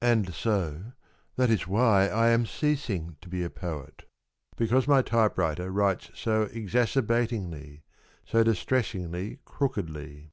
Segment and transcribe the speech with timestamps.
[0.00, 0.92] And so
[1.34, 4.04] that is why I am ceasing to be a poet....
[4.56, 7.82] Because my typewriter writes so exacerbatingly,
[8.24, 10.30] So distressingly crookedly.